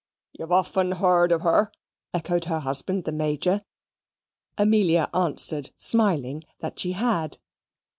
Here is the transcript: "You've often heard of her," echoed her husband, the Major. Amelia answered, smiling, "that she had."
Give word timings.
"You've 0.33 0.51
often 0.51 0.93
heard 0.93 1.31
of 1.31 1.41
her," 1.41 1.71
echoed 2.11 2.45
her 2.45 2.61
husband, 2.61 3.03
the 3.03 3.11
Major. 3.11 3.63
Amelia 4.57 5.11
answered, 5.13 5.69
smiling, 5.77 6.43
"that 6.59 6.79
she 6.79 6.93
had." 6.93 7.37